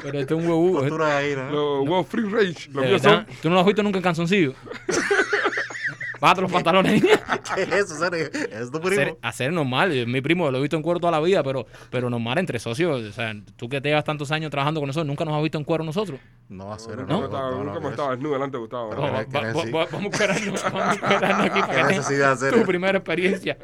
Pero 0.04 0.20
este 0.20 0.34
es 0.34 0.40
un 0.40 0.48
huevo. 0.48 0.80
Postura 0.80 1.18
ahí, 1.18 1.36
¿no? 1.36 1.51
Los 1.51 1.82
huevos 1.82 2.08
free 2.08 2.30
range, 2.30 2.70
los 2.72 2.86
míos 2.86 3.01
son... 3.01 3.25
¿Tú 3.42 3.50
no 3.50 3.56
lo 3.56 3.62
has 3.62 3.68
visto 3.68 3.84
nunca 3.84 3.98
en 3.98 4.04
calzoncillo? 4.04 4.54
Bájate 6.22 6.42
los 6.42 6.51
pantalones. 6.54 7.01
¿Qué 7.04 7.63
es 7.63 7.72
eso? 7.92 8.06
¿Es 8.06 8.72
tu 8.72 8.80
primo? 8.80 9.01
hacer, 9.01 9.18
hacer 9.22 9.51
normal. 9.51 10.06
Mi 10.08 10.22
primo 10.22 10.50
lo 10.51 10.60
he 10.60 10.62
visto 10.62 10.78
en 10.78 10.84
cuero 10.84 11.00
toda 11.00 11.12
la 11.12 11.20
vida, 11.20 11.44
pero, 11.44 11.66
pero 11.90 12.10
normal 12.10 12.38
entre 12.38 12.60
socios. 12.60 13.01
O 13.01 13.12
sea, 13.12 13.34
tú 13.58 13.68
que 13.68 13.82
te 13.82 13.90
llevas 13.90 14.04
tantos 14.04 14.32
años 14.32 14.51
trabajando 14.51 14.80
con 14.80 14.88
nosotros, 14.88 15.08
nunca 15.08 15.25
nos 15.25 15.34
has 15.36 15.42
visto 15.42 15.58
en 15.58 15.63
cuero 15.63 15.84
nosotros. 15.84 16.20
No 16.48 16.72
a 16.72 16.78
ser. 16.80 17.00
Estaba, 17.00 17.51
nunca 17.51 17.80
me 17.80 17.90
estaba 17.90 18.12
desnudo 18.12 18.34
delante 18.34 18.58
de 18.58 18.62
Gustavo. 18.62 18.90
Pero 18.92 19.01
¿no? 19.01 19.12
Va- 19.13 19.25
¿qué 19.25 19.38
va- 19.38 19.54
decir? 19.54 19.75
va- 19.75 19.86
vamos 19.92 20.06
a 20.06 20.10
esperarnos, 20.24 20.63
vamos 20.63 20.82
a 20.82 20.94
esperarnos 20.94 21.46
aquí 21.50 21.60
para 21.68 21.88
¿Qué 21.88 21.96
que 21.96 22.01
tengas 22.01 22.40
tu 22.51 22.63
primera 22.66 22.98
experiencia. 23.00 23.58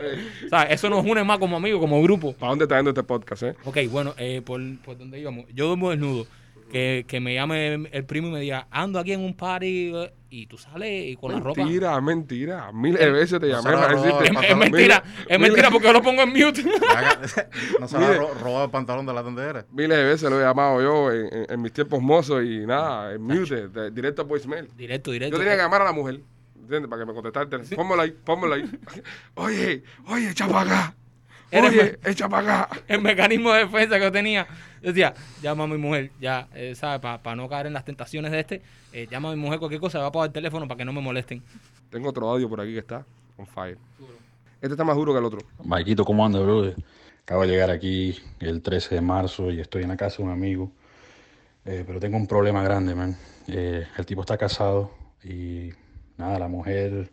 O 0.45 0.49
sea, 0.49 0.63
eso 0.63 0.89
nos 0.89 1.05
une 1.05 1.23
más 1.23 1.37
como 1.37 1.57
amigos, 1.57 1.79
como 1.79 2.01
grupo. 2.01 2.33
¿Para 2.33 2.49
dónde 2.49 2.65
está 2.65 2.77
yendo 2.77 2.89
este 2.91 3.03
podcast, 3.03 3.43
eh? 3.43 3.55
Ok, 3.65 3.77
bueno, 3.91 4.13
eh, 4.17 4.41
por, 4.43 4.59
por 4.83 4.97
donde 4.97 5.19
íbamos. 5.19 5.45
Yo 5.53 5.67
duermo 5.67 5.91
desnudo. 5.91 6.25
Que, 6.71 7.05
que 7.07 7.21
me 7.21 7.33
llame 7.33 7.75
el 7.93 8.03
primo 8.03 8.27
y 8.27 8.31
me 8.31 8.39
diga, 8.41 8.67
ando 8.71 8.99
aquí 8.99 9.13
en 9.13 9.21
un 9.21 9.33
party 9.33 9.93
eh, 9.95 10.11
y 10.29 10.47
tú 10.47 10.57
sales 10.57 11.05
y 11.07 11.15
con 11.15 11.31
la 11.33 11.39
ropa. 11.39 11.61
Mentira, 11.61 11.99
mentira. 12.01 12.71
Miles 12.73 12.99
de 12.99 13.11
veces 13.11 13.39
te 13.39 13.47
llamé 13.47 13.71
para 13.71 13.95
decirte... 13.95 14.25
Es, 14.25 14.49
es 14.51 14.57
mentira, 14.57 15.03
es 15.27 15.39
mentira 15.39 15.69
porque 15.71 15.87
yo 15.87 15.93
lo 15.93 16.01
pongo 16.01 16.21
en 16.23 16.29
mute. 16.29 16.63
No 17.79 17.87
se 17.87 17.97
le 17.97 18.05
ha 18.05 18.09
Mire. 18.09 18.19
ro- 18.19 18.33
robado 18.41 18.65
el 18.65 18.71
pantalón 18.71 19.05
de 19.05 19.13
la 19.13 19.23
tendera. 19.23 19.65
Miles 19.71 19.97
de 19.97 20.03
veces 20.03 20.29
lo 20.29 20.39
he 20.39 20.43
llamado 20.43 20.81
yo 20.81 21.11
en, 21.11 21.33
en- 21.33 21.45
en 21.51 21.61
mis 21.61 21.71
tiempos 21.71 22.01
mozos 22.01 22.43
y 22.43 22.65
nada, 22.65 23.13
en 23.13 23.21
mute, 23.21 23.67
de- 23.69 23.91
directo 23.91 24.21
a 24.23 24.25
voicemail. 24.25 24.67
directo, 24.75 25.11
directo. 25.11 25.35
Yo 25.37 25.39
tenía 25.43 25.55
que 25.55 25.61
llamar 25.63 25.81
a 25.81 25.85
la 25.85 25.91
mujer, 25.93 26.19
¿entiendes? 26.59 26.89
Para 26.89 27.01
que 27.01 27.05
me 27.07 27.13
contestara 27.13 27.43
el 27.45 27.49
teléfono. 27.49 27.77
Pónmelo 27.83 28.01
ahí, 28.01 28.11
pónmelo 28.11 28.53
ahí. 28.55 28.69
Oye, 29.35 29.83
oye, 30.07 30.29
echa 30.31 30.47
para 30.47 30.61
acá. 30.61 30.95
Eres 31.49 31.71
Oye, 31.71 31.99
echa 32.05 32.27
para 32.27 32.63
acá. 32.63 32.81
el 32.87 33.01
mecanismo 33.01 33.53
de 33.53 33.59
defensa 33.65 33.97
que 33.97 34.03
yo 34.03 34.11
tenía. 34.11 34.47
Yo 34.81 34.89
decía, 34.89 35.13
llama 35.41 35.63
a 35.63 35.67
mi 35.67 35.77
mujer, 35.77 36.11
ya, 36.19 36.47
eh, 36.53 36.75
¿sabes? 36.75 36.99
Para 36.99 37.35
no 37.35 37.47
caer 37.47 37.67
en 37.67 37.73
las 37.73 37.85
tentaciones 37.85 38.31
de 38.31 38.39
este, 38.39 38.61
eh, 38.93 39.07
llama 39.09 39.31
a 39.31 39.35
mi 39.35 39.41
mujer 39.41 39.59
cualquier 39.59 39.79
cosa, 39.81 39.99
va 39.99 40.05
a 40.05 40.07
apagar 40.09 40.27
el 40.27 40.33
teléfono 40.33 40.67
para 40.67 40.77
que 40.77 40.85
no 40.85 40.93
me 40.93 41.01
molesten. 41.01 41.41
Tengo 41.89 42.09
otro 42.09 42.29
audio 42.29 42.49
por 42.49 42.59
aquí 42.61 42.73
que 42.73 42.79
está 42.79 43.05
on 43.37 43.47
fire. 43.47 43.77
Este 44.61 44.73
está 44.73 44.83
más 44.83 44.95
duro 44.95 45.13
que 45.13 45.19
el 45.19 45.25
otro. 45.25 45.39
Maikito, 45.63 46.03
¿cómo 46.03 46.25
anda, 46.25 46.39
brother? 46.39 46.75
Acabo 47.23 47.41
de 47.43 47.47
llegar 47.49 47.69
aquí 47.69 48.17
el 48.39 48.61
13 48.61 48.95
de 48.95 49.01
marzo 49.01 49.51
y 49.51 49.59
estoy 49.59 49.83
en 49.83 49.89
la 49.89 49.97
casa 49.97 50.17
de 50.17 50.23
un 50.23 50.31
amigo. 50.31 50.71
Eh, 51.65 51.83
pero 51.85 51.99
tengo 51.99 52.17
un 52.17 52.27
problema 52.27 52.63
grande, 52.63 52.95
man. 52.95 53.17
Eh, 53.47 53.85
el 53.97 54.05
tipo 54.05 54.21
está 54.21 54.37
casado 54.37 54.91
y 55.23 55.69
nada, 56.17 56.39
la 56.39 56.47
mujer 56.47 57.11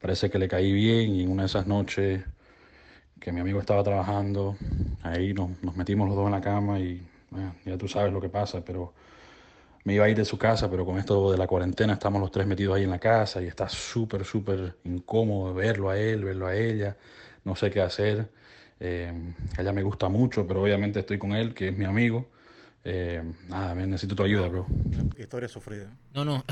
parece 0.00 0.30
que 0.30 0.38
le 0.38 0.48
caí 0.48 0.72
bien 0.72 1.14
y 1.14 1.22
en 1.22 1.30
una 1.30 1.42
de 1.42 1.46
esas 1.46 1.66
noches 1.66 2.22
que 3.22 3.30
mi 3.32 3.40
amigo 3.40 3.60
estaba 3.60 3.84
trabajando, 3.84 4.56
ahí 5.02 5.32
nos, 5.32 5.50
nos 5.62 5.76
metimos 5.76 6.08
los 6.08 6.16
dos 6.16 6.26
en 6.26 6.32
la 6.32 6.40
cama 6.40 6.80
y 6.80 7.00
ya 7.64 7.78
tú 7.78 7.86
sabes 7.86 8.12
lo 8.12 8.20
que 8.20 8.28
pasa, 8.28 8.64
pero 8.64 8.92
me 9.84 9.94
iba 9.94 10.04
a 10.04 10.08
ir 10.08 10.16
de 10.16 10.24
su 10.24 10.38
casa, 10.38 10.68
pero 10.68 10.84
con 10.84 10.98
esto 10.98 11.30
de 11.30 11.38
la 11.38 11.46
cuarentena 11.46 11.92
estamos 11.92 12.20
los 12.20 12.32
tres 12.32 12.46
metidos 12.46 12.76
ahí 12.76 12.82
en 12.84 12.90
la 12.90 12.98
casa 12.98 13.40
y 13.40 13.46
está 13.46 13.68
súper, 13.68 14.24
súper 14.24 14.76
incómodo 14.84 15.54
verlo 15.54 15.90
a 15.90 15.98
él, 15.98 16.24
verlo 16.24 16.46
a 16.48 16.56
ella, 16.56 16.96
no 17.44 17.54
sé 17.54 17.70
qué 17.70 17.80
hacer. 17.80 18.28
Eh, 18.80 19.12
ella 19.56 19.72
me 19.72 19.82
gusta 19.84 20.08
mucho, 20.08 20.46
pero 20.46 20.62
obviamente 20.62 21.00
estoy 21.00 21.18
con 21.18 21.32
él, 21.32 21.54
que 21.54 21.68
es 21.68 21.78
mi 21.78 21.84
amigo. 21.84 22.26
Eh, 22.84 23.22
nada, 23.48 23.74
me 23.76 23.86
necesito 23.86 24.16
tu 24.16 24.24
ayuda, 24.24 24.48
bro. 24.48 24.66
Historia 25.16 25.48
sufrida. 25.48 25.86
No, 26.14 26.24
no. 26.24 26.44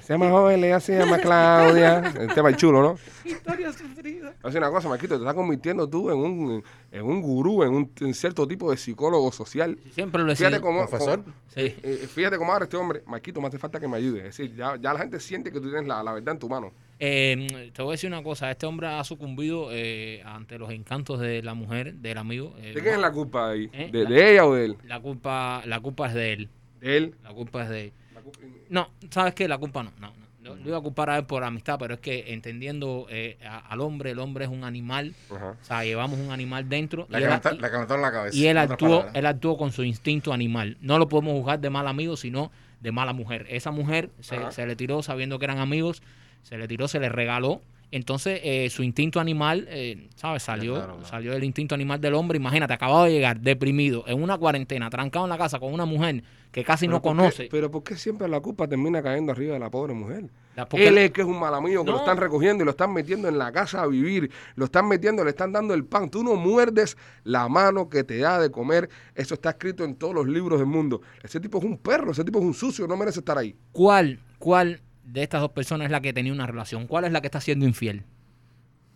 Se 0.00 0.14
llama 0.14 0.30
Joel, 0.30 0.80
se 0.80 0.96
llama 0.98 1.18
Claudia. 1.18 1.98
El 2.18 2.32
tema 2.34 2.48
es 2.50 2.56
chulo, 2.56 2.80
¿no? 2.80 2.98
Historia 3.30 3.70
sufrida. 3.72 4.32
Hace 4.42 4.56
una 4.56 4.70
cosa, 4.70 4.88
Marquito, 4.88 5.14
te 5.16 5.20
estás 5.20 5.34
convirtiendo 5.34 5.86
tú 5.86 6.10
en 6.10 6.16
un, 6.18 6.64
en 6.90 7.04
un 7.04 7.20
gurú, 7.20 7.62
en 7.64 7.74
un 7.74 7.92
en 8.00 8.14
cierto 8.14 8.48
tipo 8.48 8.70
de 8.70 8.78
psicólogo 8.78 9.30
social. 9.30 9.78
Siempre 9.94 10.22
lo 10.22 10.32
he 10.32 10.36
sido. 10.36 10.48
Fíjate 10.48 10.62
cómo, 10.62 10.86
Profesor. 10.88 11.22
cómo- 11.22 11.36
Sí. 11.54 11.60
eh, 11.82 12.08
fíjate 12.10 12.38
cómo 12.38 12.50
ahora 12.52 12.64
este 12.64 12.78
hombre, 12.78 13.02
Marquito, 13.06 13.38
me 13.42 13.48
hace 13.48 13.58
falta 13.58 13.78
que 13.78 13.86
me 13.86 13.98
ayude. 13.98 14.20
Es 14.20 14.36
decir, 14.38 14.56
ya, 14.56 14.76
ya 14.76 14.94
la 14.94 15.00
gente 15.00 15.20
siente 15.20 15.52
que 15.52 15.60
tú 15.60 15.68
tienes 15.68 15.86
la, 15.86 16.02
la 16.02 16.12
verdad 16.14 16.32
en 16.32 16.38
tu 16.38 16.48
mano. 16.48 16.72
Eh, 17.04 17.70
te 17.74 17.82
voy 17.82 17.90
a 17.90 17.94
decir 17.94 18.08
una 18.08 18.22
cosa, 18.22 18.48
este 18.48 18.64
hombre 18.64 18.86
ha 18.86 19.02
sucumbido 19.02 19.70
eh, 19.72 20.22
ante 20.24 20.56
los 20.56 20.70
encantos 20.70 21.18
de 21.18 21.42
la 21.42 21.52
mujer, 21.54 21.94
del 21.94 22.16
amigo. 22.16 22.54
eh, 22.60 22.72
¿De 22.74 22.80
quién 22.80 22.94
es 22.94 23.00
la 23.00 23.10
culpa 23.10 23.50
ahí? 23.50 23.68
¿Eh? 23.72 23.88
¿De, 23.92 24.04
La- 24.04 24.10
de 24.10 24.32
ella 24.32 24.46
o 24.46 24.54
de 24.54 24.64
él? 24.66 24.76
La 24.86 25.00
culpa, 25.00 25.62
la 25.66 25.80
culpa 25.80 26.06
es 26.06 26.14
de 26.14 26.32
él. 26.32 26.48
De 26.80 26.96
él. 26.96 27.14
La 27.24 27.30
culpa 27.30 27.64
es 27.64 27.70
de 27.70 27.84
él. 27.86 27.92
La 28.14 28.20
culpa- 28.20 28.38
No, 28.70 28.88
¿sabes 29.10 29.34
qué? 29.34 29.48
La 29.48 29.58
culpa 29.58 29.82
no. 29.82 29.90
no, 30.00 30.12
no. 30.16 30.22
Lo, 30.44 30.54
lo 30.56 30.68
iba 30.68 30.78
a 30.78 30.80
culpar 30.80 31.10
a 31.10 31.18
él 31.18 31.24
por 31.24 31.42
amistad, 31.42 31.76
pero 31.78 31.94
es 31.94 32.00
que 32.00 32.32
entendiendo 32.32 33.06
eh, 33.10 33.36
a- 33.44 33.58
al 33.58 33.80
hombre, 33.80 34.12
el 34.12 34.20
hombre 34.20 34.44
es 34.44 34.50
un 34.52 34.62
animal. 34.62 35.12
Ajá. 35.34 35.56
O 35.60 35.64
sea, 35.64 35.82
llevamos 35.84 36.20
un 36.20 36.30
animal 36.30 36.68
dentro. 36.68 37.08
La 37.10 37.18
y 37.18 37.22
él- 37.24 37.28
calenta- 37.30 37.52
y- 37.54 37.58
la 37.58 37.70
calentaron 37.72 38.02
la 38.02 38.12
cabeza. 38.12 38.36
y 38.36 38.42
él 38.46 38.56
en 38.56 38.58
actuó, 38.58 38.88
palabras. 38.90 39.14
él 39.16 39.26
actuó 39.26 39.56
con 39.56 39.72
su 39.72 39.82
instinto 39.82 40.32
animal. 40.32 40.76
No 40.80 40.98
lo 41.00 41.08
podemos 41.08 41.32
juzgar 41.34 41.58
de 41.58 41.68
mal 41.68 41.88
amigo, 41.88 42.16
sino 42.16 42.52
de 42.80 42.92
mala 42.92 43.12
mujer. 43.12 43.44
Esa 43.50 43.72
mujer 43.72 44.10
se, 44.20 44.38
se 44.52 44.66
le 44.66 44.76
tiró 44.76 45.02
sabiendo 45.02 45.40
que 45.40 45.46
eran 45.46 45.58
amigos, 45.58 46.00
se 46.42 46.56
le 46.58 46.66
tiró, 46.68 46.88
se 46.88 47.00
le 47.00 47.08
regaló. 47.08 47.60
Entonces, 47.90 48.40
eh, 48.42 48.70
su 48.70 48.82
instinto 48.82 49.20
animal, 49.20 49.66
eh, 49.68 50.08
¿sabes? 50.14 50.42
Salió, 50.44 50.76
claro, 50.76 50.92
claro. 50.94 51.08
salió 51.08 51.34
el 51.34 51.44
instinto 51.44 51.74
animal 51.74 52.00
del 52.00 52.14
hombre. 52.14 52.38
Imagínate, 52.38 52.72
acabado 52.72 53.04
de 53.04 53.12
llegar, 53.12 53.38
deprimido, 53.40 54.04
en 54.06 54.22
una 54.22 54.38
cuarentena, 54.38 54.88
trancado 54.88 55.26
en 55.26 55.28
la 55.28 55.36
casa 55.36 55.58
con 55.60 55.74
una 55.74 55.84
mujer 55.84 56.24
que 56.50 56.64
casi 56.64 56.86
no 56.88 56.92
Pero 56.92 57.02
¿por 57.02 57.12
qué- 57.12 57.18
conoce. 57.18 57.48
pero 57.50 57.70
¿por 57.70 57.82
qué 57.84 57.96
siempre 57.96 58.28
la 58.28 58.40
culpa 58.40 58.66
termina 58.66 59.02
cayendo 59.02 59.32
arriba 59.32 59.52
de 59.54 59.60
la 59.60 59.70
pobre 59.70 59.92
mujer? 59.92 60.30
La- 60.56 60.66
Él 60.72 60.96
es 60.98 61.10
que 61.10 61.20
es 61.20 61.26
un 61.26 61.38
mal 61.38 61.54
amigo, 61.54 61.84
que 61.84 61.90
lo 61.90 61.98
están 61.98 62.16
recogiendo 62.16 62.62
y 62.62 62.64
lo 62.64 62.70
están 62.70 62.94
metiendo 62.94 63.28
en 63.28 63.36
la 63.36 63.52
casa 63.52 63.82
a 63.82 63.86
vivir. 63.86 64.30
Lo 64.54 64.64
están 64.66 64.88
metiendo, 64.88 65.22
le 65.22 65.30
están 65.30 65.52
dando 65.52 65.74
el 65.74 65.84
pan. 65.84 66.08
Tú 66.08 66.22
no 66.24 66.34
muerdes 66.36 66.96
la 67.24 67.46
mano 67.50 67.90
que 67.90 68.04
te 68.04 68.16
da 68.18 68.38
de 68.40 68.50
comer. 68.50 68.88
Eso 69.14 69.34
está 69.34 69.50
escrito 69.50 69.84
en 69.84 69.96
todos 69.96 70.14
los 70.14 70.26
libros 70.26 70.58
del 70.58 70.66
mundo. 70.68 71.02
Ese 71.22 71.40
tipo 71.40 71.58
es 71.58 71.64
un 71.64 71.76
perro, 71.76 72.12
ese 72.12 72.24
tipo 72.24 72.38
es 72.38 72.44
un 72.46 72.54
sucio, 72.54 72.86
no 72.88 72.96
merece 72.96 73.18
estar 73.20 73.36
ahí. 73.36 73.54
¿Cuál, 73.70 74.18
¿Cuál 74.38 74.80
de 75.04 75.22
estas 75.22 75.40
dos 75.40 75.50
personas 75.50 75.86
es 75.86 75.90
la 75.90 76.00
que 76.00 76.12
tenía 76.12 76.32
una 76.32 76.46
relación? 76.46 76.86
¿Cuál 76.86 77.04
es 77.04 77.12
la 77.12 77.20
que 77.20 77.26
está 77.28 77.40
siendo 77.40 77.66
infiel? 77.66 78.02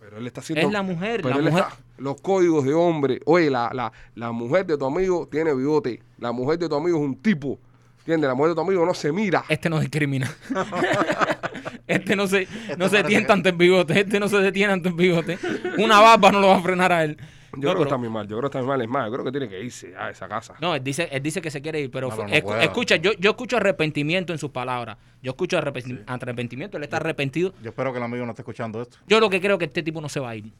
Pero 0.00 0.18
él 0.18 0.26
está 0.26 0.40
haciendo... 0.40 0.66
Es 0.66 0.72
la 0.72 0.82
mujer, 0.82 1.20
Pero 1.22 1.34
la 1.34 1.40
él 1.40 1.50
mujer. 1.50 1.64
está- 1.68 1.78
los 1.98 2.20
códigos 2.20 2.64
de 2.64 2.74
hombre. 2.74 3.20
Oye, 3.24 3.50
la, 3.50 3.70
la, 3.72 3.90
la 4.14 4.30
mujer 4.32 4.64
de 4.66 4.76
tu 4.78 4.84
amigo 4.84 5.26
tiene 5.30 5.52
bigote. 5.54 6.00
La 6.18 6.30
mujer 6.32 6.58
de 6.58 6.68
tu 6.68 6.74
amigo 6.76 6.96
es 6.98 7.02
un 7.04 7.16
tipo. 7.16 7.58
¿Entiendes? 8.00 8.28
La 8.28 8.34
mujer 8.34 8.50
de 8.50 8.54
tu 8.54 8.60
amigo 8.60 8.86
no 8.86 8.94
se 8.94 9.10
mira. 9.10 9.44
Este 9.48 9.68
no 9.68 9.80
discrimina. 9.80 10.30
este 11.86 12.16
no 12.16 12.26
se, 12.26 12.46
no 12.78 12.88
se 12.88 13.02
tienta 13.04 13.26
que- 13.28 13.32
ante 13.32 13.48
el 13.50 13.56
bigote. 13.56 13.98
Este 14.00 14.20
no 14.20 14.28
se 14.28 14.36
detiene 14.38 14.72
ante 14.74 14.88
el 14.88 14.94
bigote. 14.94 15.38
Una 15.78 16.00
barba 16.00 16.30
no 16.32 16.40
lo 16.40 16.48
va 16.48 16.56
a 16.56 16.62
frenar 16.62 16.92
a 16.92 17.04
él. 17.04 17.16
Yo 17.52 17.58
No, 17.58 17.60
creo 17.60 17.76
que 17.76 17.82
está 17.84 17.96
muy 17.96 18.08
mal. 18.08 18.26
Yo 18.26 18.36
creo 18.38 18.50
que 18.50 18.58
está 18.58 18.58
muy 18.58 18.68
mal. 18.68 18.82
Es 18.82 18.88
más, 18.88 19.06
yo 19.06 19.12
creo 19.12 19.24
que 19.24 19.30
tiene 19.30 19.48
que 19.48 19.60
irse 19.62 19.96
a 19.96 20.10
esa 20.10 20.28
casa. 20.28 20.54
No, 20.60 20.74
él 20.74 20.82
dice, 20.84 21.08
él 21.10 21.22
dice 21.22 21.40
que 21.40 21.50
se 21.50 21.60
quiere 21.62 21.80
ir, 21.80 21.90
pero, 21.90 22.08
No, 22.08 22.14
fue- 22.16 22.24
pero 22.26 22.34
no 22.34 22.40
escu- 22.40 22.48
puedo. 22.48 22.60
escucha, 22.60 22.96
yo, 22.96 23.12
yo 23.18 23.30
escucho 23.30 23.56
arrepentimiento 23.56 24.32
en 24.32 24.38
sus 24.38 24.50
palabras. 24.50 24.96
Yo 25.22 25.30
escucho 25.32 25.58
arrepenti- 25.58 26.02
arrepentimiento, 26.06 26.76
él 26.76 26.82
está 26.84 26.96
arrepentido. 26.98 27.52
Yo 27.62 27.70
espero 27.70 27.92
que 27.92 27.98
el 27.98 28.04
amigo 28.04 28.24
no 28.24 28.32
esté 28.32 28.42
escuchando 28.42 28.80
esto. 28.82 28.98
Yo 29.06 29.20
lo 29.20 29.30
que 29.30 29.40
creo 29.40 29.58
que 29.58 29.66
este 29.66 29.82
tipo 29.82 30.00
no 30.00 30.08
se 30.08 30.20
va 30.20 30.30
a 30.30 30.36
ir. 30.36 30.52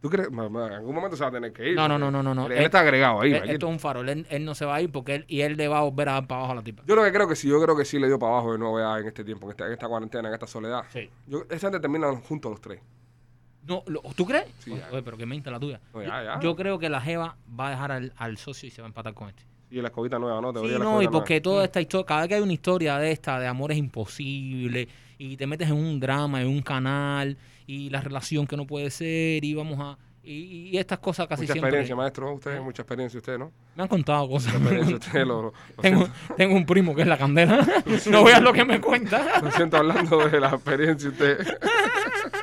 ¿Tú 0.00 0.10
crees? 0.10 0.30
En 0.32 0.36
algún 0.56 0.96
momento 0.96 1.16
se 1.16 1.22
va 1.22 1.28
a 1.28 1.32
tener 1.32 1.52
que 1.52 1.68
ir. 1.70 1.76
No, 1.76 1.86
no, 1.86 1.96
no, 1.96 2.10
no, 2.10 2.24
no, 2.24 2.34
no. 2.34 2.46
Él, 2.46 2.54
está 2.64 2.80
agregado 2.80 3.20
ahí. 3.20 3.32
Él- 3.34 3.50
esto 3.50 3.66
es 3.68 3.72
un 3.72 3.78
farol, 3.78 4.08
él, 4.08 4.26
él 4.30 4.44
no 4.44 4.52
se 4.56 4.64
va 4.64 4.74
a 4.74 4.82
ir 4.82 4.90
porque 4.90 5.14
él, 5.14 5.24
y 5.28 5.42
él 5.42 5.56
le 5.56 5.68
va 5.68 5.78
a 5.78 5.82
volver 5.82 6.08
a 6.08 6.12
dar 6.14 6.26
para 6.26 6.40
abajo 6.40 6.52
a 6.54 6.56
la 6.56 6.62
tipa. 6.64 6.82
Yo 6.86 6.96
lo 6.96 7.04
que 7.04 7.12
creo 7.12 7.28
que 7.28 7.36
sí, 7.36 7.46
yo 7.48 7.62
creo 7.62 7.76
que 7.76 7.84
sí 7.84 8.00
le 8.00 8.08
dio 8.08 8.18
para 8.18 8.32
abajo 8.32 8.50
de 8.50 8.58
nuevo 8.58 8.80
ya 8.80 8.98
en 8.98 9.06
este 9.06 9.22
tiempo, 9.22 9.46
en 9.46 9.52
esta, 9.52 9.66
en 9.66 9.72
esta 9.74 9.86
cuarentena, 9.86 10.26
en 10.26 10.34
esta 10.34 10.48
soledad. 10.48 10.82
Sí. 10.92 11.08
Yo, 11.28 11.44
esa 11.48 11.68
gente 11.68 11.78
termina 11.78 12.10
juntos 12.16 12.50
los 12.50 12.60
tres. 12.60 12.80
No, 13.66 13.82
lo- 13.86 14.00
¿Tú 14.16 14.26
crees? 14.26 14.46
Sí, 14.58 14.72
Oye, 14.72 14.82
oye, 14.90 15.02
pero 15.02 15.16
que 15.16 15.24
mente 15.26 15.50
la 15.50 15.60
tuya. 15.60 15.80
No, 15.94 16.02
yo, 16.02 16.08
ya, 16.08 16.24
ya. 16.24 16.40
yo 16.40 16.56
creo 16.56 16.78
que 16.78 16.88
la 16.88 17.00
Jeva 17.00 17.36
va 17.58 17.68
a 17.68 17.70
dejar 17.70 17.92
al, 17.92 18.12
al 18.16 18.36
socio 18.38 18.66
y 18.66 18.70
se 18.70 18.82
va 18.82 18.86
a 18.86 18.90
empatar 18.90 19.14
con 19.14 19.28
este. 19.28 19.42
Y 19.70 19.80
la 19.80 19.88
escobita 19.88 20.18
nueva, 20.18 20.40
¿no? 20.40 20.52
Sí, 20.52 20.66
de 20.68 20.78
la 20.78 20.84
no, 20.84 21.00
y 21.00 21.08
porque 21.08 21.34
nueva. 21.34 21.42
toda 21.42 21.64
esta 21.64 21.80
historia, 21.80 22.06
cada 22.06 22.20
vez 22.22 22.28
que 22.28 22.34
hay 22.34 22.40
una 22.42 22.52
historia 22.52 22.98
de 22.98 23.10
esta, 23.12 23.38
de 23.40 23.46
amor 23.46 23.72
es 23.72 23.78
imposible, 23.78 24.88
y 25.16 25.36
te 25.36 25.46
metes 25.46 25.68
en 25.68 25.76
un 25.76 25.98
drama, 26.00 26.42
en 26.42 26.48
un 26.48 26.60
canal, 26.60 27.38
y 27.66 27.88
la 27.88 28.00
relación 28.00 28.46
que 28.46 28.56
no 28.56 28.66
puede 28.66 28.90
ser, 28.90 29.42
y 29.44 29.54
vamos 29.54 29.78
a. 29.80 29.96
Y, 30.24 30.68
y 30.72 30.78
estas 30.78 30.98
cosas 31.00 31.26
casi 31.26 31.42
Mucha 31.42 31.54
siempre. 31.54 31.68
experiencia, 31.70 31.96
maestro. 31.96 32.32
Usted, 32.34 32.60
mucha 32.60 32.82
experiencia 32.82 33.18
usted, 33.18 33.38
¿no? 33.38 33.50
Me 33.74 33.82
han 33.84 33.88
contado 33.88 34.28
cosas. 34.28 34.54
Mucha 34.60 34.94
usted. 34.94 35.26
Lo, 35.26 35.42
lo- 35.42 35.52
tengo, 35.80 36.08
tengo 36.36 36.54
un 36.54 36.64
primo 36.66 36.94
que 36.94 37.02
es 37.02 37.08
la 37.08 37.16
candela. 37.18 37.66
no 38.10 38.22
veas 38.24 38.40
lo 38.42 38.52
que 38.52 38.64
me 38.64 38.80
cuenta. 38.80 39.40
lo 39.40 39.50
siento 39.50 39.78
hablando 39.78 40.18
de 40.28 40.38
la 40.38 40.50
experiencia 40.50 41.08
usted. 41.10 41.38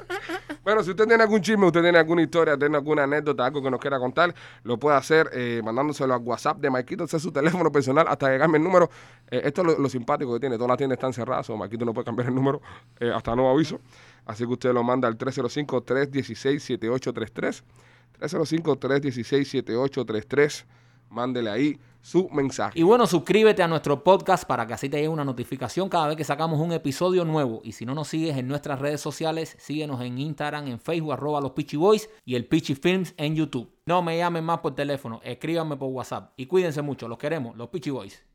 Bueno, 0.64 0.84
si 0.84 0.92
usted 0.92 1.08
tiene 1.08 1.24
algún 1.24 1.42
chisme, 1.42 1.66
usted 1.66 1.82
tiene 1.82 1.98
alguna 1.98 2.22
historia, 2.22 2.56
tiene 2.58 2.76
alguna 2.76 3.04
anécdota, 3.04 3.46
algo 3.46 3.62
que 3.62 3.72
nos 3.72 3.80
quiera 3.80 3.98
contar, 3.98 4.36
lo 4.64 4.78
puede 4.78 4.98
hacer 4.98 5.30
eh, 5.34 5.62
mandándoselo 5.64 6.14
al 6.14 6.22
WhatsApp 6.22 6.60
de 6.60 6.70
Marquito, 6.70 7.06
ese 7.06 7.16
es 7.18 7.24
su 7.24 7.32
teléfono 7.32 7.72
personal, 7.72 8.06
hasta 8.08 8.32
que 8.32 8.38
cambie 8.38 8.58
el 8.58 8.64
número. 8.64 8.90
Eh, 9.32 9.42
esto 9.46 9.62
es 9.62 9.80
lo, 9.80 9.90
simpático 9.90 10.34
que 10.34 10.42
tiene, 10.42 10.58
todas 10.58 10.70
las 10.70 10.78
tiendas 10.78 10.98
están 10.98 11.14
cerradas, 11.14 11.50
o 11.50 11.58
Marquito 11.58 11.86
no 11.86 11.94
puede 11.94 12.06
cambiar 12.06 12.28
el 12.28 12.36
número 12.36 12.62
eh, 13.00 13.12
hasta 13.14 13.36
nuevo 13.36 13.52
aviso. 13.52 13.80
Así 14.26 14.46
que 14.46 14.52
usted 14.52 14.74
lo 14.74 14.84
manda 14.84 15.08
al 15.08 15.18
305-316-7833. 15.18 17.64
305-316-7833. 18.20 20.66
Mándele 21.10 21.50
ahí 21.50 21.80
su 22.02 22.30
mensaje. 22.30 22.80
Y 22.80 22.84
bueno, 22.84 23.06
suscríbete 23.08 23.62
a 23.62 23.68
nuestro 23.68 24.04
podcast 24.04 24.46
para 24.46 24.66
que 24.66 24.74
así 24.74 24.90
te 24.90 24.98
llegue 24.98 25.10
una 25.10 25.26
notificación 25.26 25.90
cada 25.90 26.08
vez 26.08 26.18
que 26.18 26.24
sacamos 26.24 26.60
un 26.60 26.72
episodio 26.72 27.26
nuevo. 27.26 27.62
Y 27.64 27.74
si 27.74 27.86
no 27.86 27.94
nos 27.94 28.08
sigues 28.08 28.38
en 28.38 28.48
nuestras 28.48 28.80
redes 28.80 29.02
sociales, 29.02 29.56
síguenos 29.60 30.02
en 30.02 30.18
Instagram, 30.18 30.68
en 30.68 30.80
Facebook, 30.80 31.14
arroba 31.14 31.42
los 31.42 31.52
Pichi 31.52 31.78
Boys 31.78 32.10
y 32.26 32.36
el 32.36 32.46
Pichi 32.46 32.76
Films 32.76 33.14
en 33.18 33.36
YouTube. 33.36 33.72
No 33.86 34.02
me 34.02 34.18
llamen 34.18 34.44
más 34.44 34.60
por 34.60 34.76
teléfono, 34.76 35.20
escríbanme 35.24 35.78
por 35.78 35.90
WhatsApp. 35.90 36.34
Y 36.38 36.46
cuídense 36.46 36.82
mucho, 36.82 37.08
los 37.08 37.18
queremos, 37.18 37.56
los 37.56 37.70
Pichi 37.70 37.90
Boys. 37.90 38.29